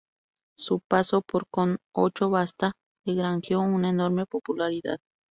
[0.57, 2.73] Su paso por "Con ocho basta"
[3.05, 4.97] le granjeó una enorme popularidad.